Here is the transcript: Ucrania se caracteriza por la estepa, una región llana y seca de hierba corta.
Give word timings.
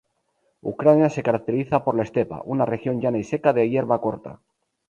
Ucrania 0.63 1.11
se 1.11 1.21
caracteriza 1.21 1.83
por 1.83 1.93
la 1.95 2.01
estepa, 2.01 2.41
una 2.43 2.65
región 2.65 3.01
llana 3.01 3.19
y 3.19 3.23
seca 3.23 3.53
de 3.53 3.69
hierba 3.69 4.01
corta. 4.01 4.39